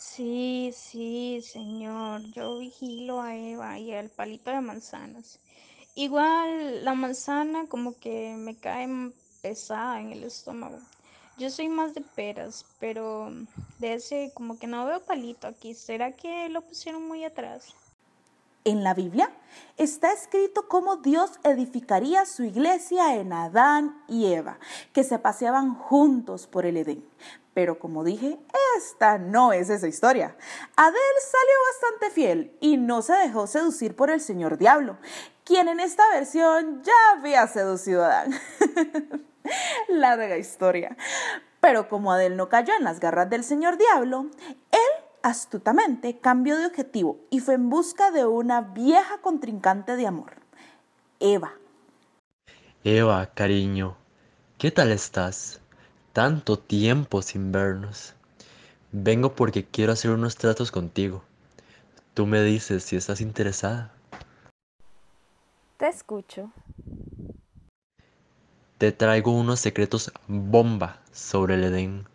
[0.00, 2.22] Sí, sí, señor.
[2.32, 5.40] Yo vigilo a Eva y al palito de manzanas.
[5.94, 8.88] Igual la manzana como que me cae
[9.42, 10.78] pesada en el estómago.
[11.36, 13.30] Yo soy más de peras, pero
[13.78, 15.74] de ese como que no veo palito aquí.
[15.74, 17.74] ¿Será que lo pusieron muy atrás?
[18.64, 19.30] En la Biblia
[19.78, 24.58] está escrito cómo Dios edificaría su iglesia en Adán y Eva,
[24.92, 27.02] que se paseaban juntos por el Edén.
[27.54, 28.38] Pero como dije,
[28.76, 30.36] esta no es esa historia.
[30.76, 34.98] Adel salió bastante fiel y no se dejó seducir por el señor diablo,
[35.44, 38.40] quien en esta versión ya había seducido a Adán.
[39.88, 40.96] Larga historia.
[41.60, 44.26] Pero como Adel no cayó en las garras del señor diablo,
[44.70, 50.34] él astutamente cambió de objetivo y fue en busca de una vieja contrincante de amor,
[51.18, 51.52] Eva.
[52.84, 53.96] Eva, cariño,
[54.56, 55.60] ¿qué tal estás?
[56.12, 58.14] Tanto tiempo sin vernos.
[58.90, 61.22] Vengo porque quiero hacer unos tratos contigo.
[62.14, 63.92] Tú me dices si estás interesada.
[65.76, 66.50] Te escucho.
[68.78, 72.08] Te traigo unos secretos bomba sobre el Edén.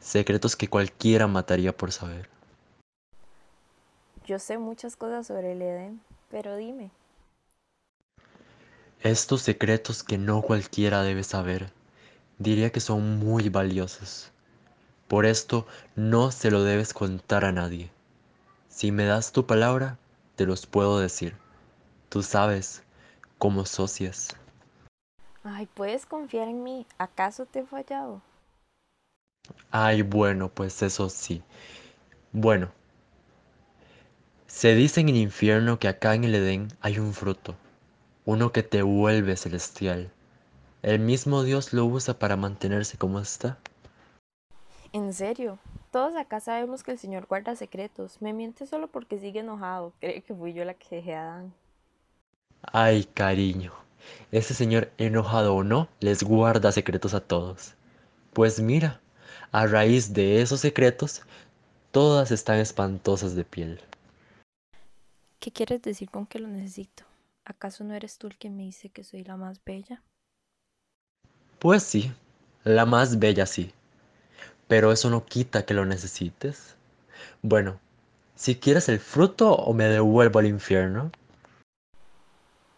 [0.00, 2.28] Secretos que cualquiera mataría por saber.
[4.26, 6.90] Yo sé muchas cosas sobre el Edén, pero dime,
[9.00, 11.72] Estos secretos que no cualquiera debe saber,
[12.40, 14.32] diría que son muy valiosos.
[15.06, 17.90] Por esto no se lo debes contar a nadie.
[18.68, 19.98] Si me das tu palabra,
[20.36, 21.36] te los puedo decir.
[22.08, 22.82] Tú sabes,
[23.38, 24.36] como socias.
[25.44, 26.86] ay, puedes confiar en mí.
[26.98, 28.22] ¿Acaso te he fallado?
[29.70, 31.42] Ay, bueno, pues eso sí.
[32.32, 32.70] Bueno,
[34.46, 37.56] se dice en el infierno que acá en el Edén hay un fruto,
[38.24, 40.10] uno que te vuelve celestial.
[40.82, 43.58] El mismo Dios lo usa para mantenerse como está.
[44.92, 45.58] ¿En serio?
[45.90, 48.22] Todos acá sabemos que el Señor guarda secretos.
[48.22, 49.92] Me miente solo porque sigue enojado.
[50.00, 51.54] Cree que fui yo la que dejé a Adán.
[52.62, 53.72] Ay, cariño,
[54.30, 57.74] ese señor enojado o no, les guarda secretos a todos.
[58.32, 59.00] Pues mira,
[59.50, 61.22] a raíz de esos secretos,
[61.90, 63.80] todas están espantosas de piel.
[65.38, 67.04] ¿Qué quieres decir con que lo necesito?
[67.44, 70.02] ¿Acaso no eres tú el que me dice que soy la más bella?
[71.60, 72.10] Pues sí,
[72.64, 73.74] la más bella sí,
[74.66, 76.74] pero eso no quita que lo necesites.
[77.42, 77.78] Bueno,
[78.34, 81.12] si quieres el fruto o me devuelvo al infierno.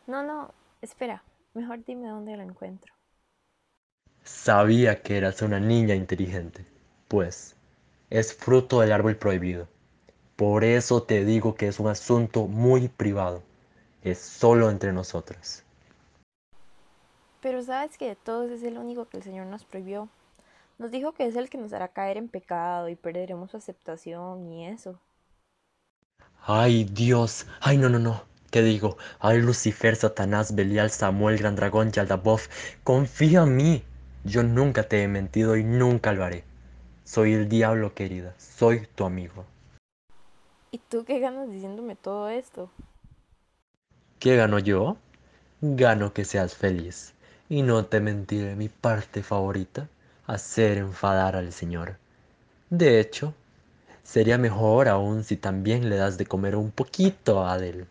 [0.09, 1.23] No, no, espera.
[1.55, 2.93] Mejor dime dónde lo encuentro.
[4.25, 6.67] Sabía que eras una niña inteligente,
[7.07, 7.55] pues
[8.11, 9.69] es fruto del árbol prohibido.
[10.35, 13.45] Por eso te digo que es un asunto muy privado.
[14.03, 15.63] Es solo entre nosotros.
[17.43, 20.09] Pero sabes que de todos es el único que el Señor nos prohibió.
[20.79, 24.47] Nos dijo que es el que nos hará caer en pecado y perderemos su aceptación
[24.47, 24.99] y eso.
[26.41, 27.47] Ay, Dios.
[27.61, 28.23] Ay, no, no, no.
[28.53, 28.97] ¿Qué digo?
[29.19, 32.49] Ay, Lucifer, Satanás, Belial, Samuel, Gran Dragón, Yaldabaoth.
[32.85, 33.83] Confía en mí.
[34.25, 36.45] Yo nunca te he mentido y nunca lo haré.
[37.05, 38.35] Soy el diablo, querida.
[38.39, 39.45] Soy tu amigo.
[40.71, 42.71] ¿Y tú qué ganas diciéndome todo esto?
[44.21, 44.97] ¿Qué gano yo?
[45.61, 47.15] Gano que seas feliz.
[47.53, 49.87] Y no te mentiré mi parte favorita,
[50.27, 51.99] hacer enfadar al Señor.
[52.71, 53.35] De hecho,
[54.03, 57.87] sería mejor aún si también le das de comer un poquito a Adel.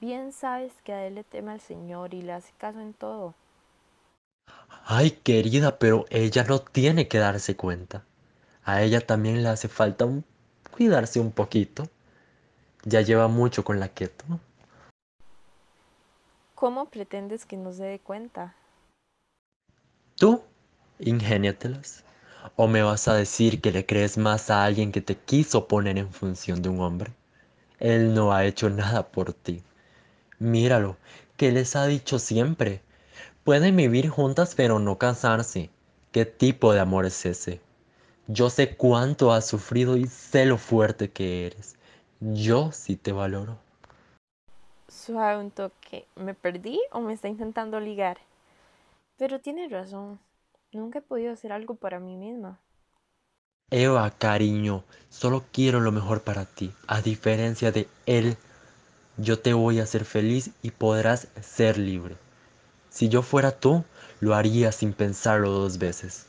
[0.00, 3.34] Bien sabes que a él le teme al Señor y le hace caso en todo.
[4.86, 8.02] Ay, querida, pero ella no tiene que darse cuenta.
[8.64, 10.24] A ella también le hace falta un-
[10.70, 11.86] cuidarse un poquito.
[12.84, 14.24] Ya lleva mucho con la keto.
[16.58, 18.56] ¿Cómo pretendes que no se dé cuenta?
[20.16, 20.42] Tú,
[20.98, 22.02] ingéniatelas.
[22.56, 25.98] ¿O me vas a decir que le crees más a alguien que te quiso poner
[25.98, 27.12] en función de un hombre?
[27.78, 29.62] Él no ha hecho nada por ti.
[30.40, 30.96] Míralo,
[31.36, 32.82] que les ha dicho siempre.
[33.44, 35.70] Pueden vivir juntas pero no casarse.
[36.10, 37.60] ¿Qué tipo de amor es ese?
[38.26, 41.76] Yo sé cuánto has sufrido y sé lo fuerte que eres.
[42.18, 43.67] Yo sí te valoro.
[44.88, 46.06] Suave un toque.
[46.16, 48.18] ¿Me perdí o me está intentando ligar?
[49.18, 50.18] Pero tienes razón.
[50.72, 52.58] Nunca he podido hacer algo para mí misma.
[53.70, 56.72] Eva, cariño, solo quiero lo mejor para ti.
[56.86, 58.38] A diferencia de él,
[59.18, 62.16] yo te voy a hacer feliz y podrás ser libre.
[62.88, 63.84] Si yo fuera tú,
[64.20, 66.26] lo haría sin pensarlo dos veces.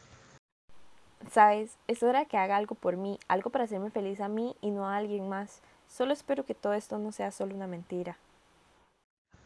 [1.32, 4.72] Sabes, es hora que haga algo por mí, algo para hacerme feliz a mí y
[4.72, 5.62] no a alguien más.
[5.88, 8.18] Solo espero que todo esto no sea solo una mentira.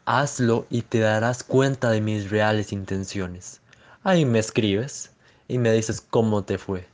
[0.06, 3.62] Hazlo y te darás cuenta de mis reales intenciones.
[4.02, 5.10] Ahí me escribes
[5.48, 6.86] y me dices cómo te fue.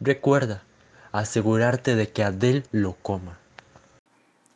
[0.00, 0.64] Recuerda,
[1.12, 3.38] asegurarte de que Adel lo coma.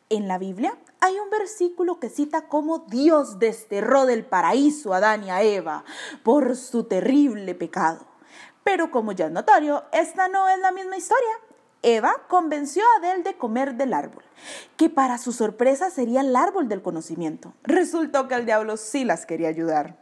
[0.09, 5.23] En la Biblia hay un versículo que cita cómo Dios desterró del paraíso a Adán
[5.23, 5.85] y a Eva
[6.23, 8.05] por su terrible pecado.
[8.65, 11.39] Pero como ya es notorio, esta no es la misma historia.
[11.83, 14.23] Eva convenció a Adel de comer del árbol,
[14.77, 17.53] que para su sorpresa sería el árbol del conocimiento.
[17.63, 19.97] Resultó que el diablo sí las quería ayudar.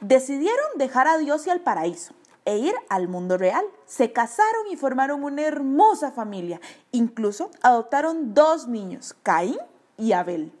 [0.00, 3.64] Decidieron dejar a Dios y al paraíso e ir al mundo real.
[3.86, 6.60] Se casaron y formaron una hermosa familia.
[6.90, 9.58] Incluso adoptaron dos niños, Caín
[9.96, 10.52] y Abel.